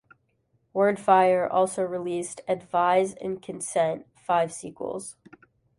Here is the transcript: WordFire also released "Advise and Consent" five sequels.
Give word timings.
WordFire 0.73 1.47
also 1.47 1.83
released 1.83 2.41
"Advise 2.47 3.13
and 3.13 3.39
Consent" 3.39 4.07
five 4.17 4.51
sequels. 4.51 5.15